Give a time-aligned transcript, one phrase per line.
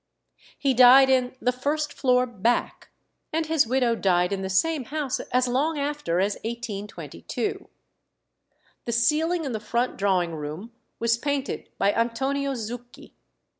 [0.57, 2.89] He died in the "first floor back,"
[3.31, 7.69] and his widow died in the same house as long after as 1822.
[8.85, 13.11] The ceiling in the front drawing room was painted by Antonio Zucchi.